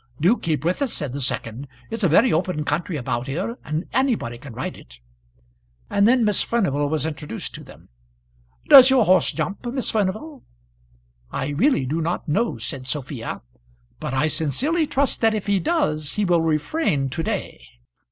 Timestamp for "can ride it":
4.39-4.99